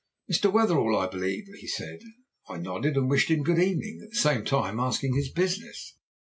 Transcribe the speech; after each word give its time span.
"'Mr. 0.31 0.51
Wetherell, 0.51 0.97
I 0.97 1.05
believe?' 1.07 1.45
he 1.59 1.67
said. 1.67 1.99
I 2.49 2.57
nodded 2.57 2.97
and 2.97 3.07
wished 3.07 3.29
him 3.29 3.43
'good 3.43 3.59
evening,' 3.59 4.01
at 4.03 4.09
the 4.09 4.15
same 4.17 4.43
time 4.43 4.79
asking 4.79 5.13
his 5.13 5.29
business. 5.29 5.93